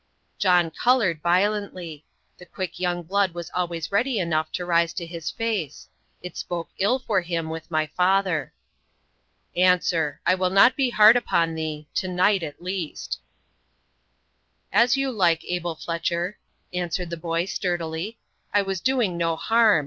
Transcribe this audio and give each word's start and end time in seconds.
John 0.39 0.71
coloured 0.71 1.21
violently; 1.21 2.05
the 2.39 2.45
quick 2.47 2.79
young 2.79 3.03
blood 3.03 3.35
was 3.35 3.51
always 3.53 3.91
ready 3.91 4.17
enough 4.17 4.51
to 4.53 4.65
rise 4.65 4.93
in 4.93 5.07
his 5.09 5.29
face. 5.29 5.89
It 6.23 6.35
spoke 6.35 6.69
ill 6.79 6.97
for 6.97 7.21
him 7.21 7.51
with 7.51 7.69
my 7.69 7.85
father. 7.85 8.51
"Answer. 9.55 10.19
I 10.25 10.33
will 10.33 10.49
not 10.49 10.75
be 10.75 10.89
hard 10.89 11.15
upon 11.15 11.53
thee 11.53 11.87
to 11.93 12.07
night, 12.07 12.41
at 12.41 12.63
least." 12.63 13.19
"As 14.73 14.97
you 14.97 15.11
like, 15.11 15.43
Abel 15.45 15.75
Fletcher," 15.75 16.39
answered 16.73 17.11
the 17.11 17.15
boy, 17.15 17.45
sturdily. 17.45 18.17
"I 18.51 18.63
was 18.63 18.81
doing 18.81 19.17
no 19.17 19.35
harm. 19.35 19.79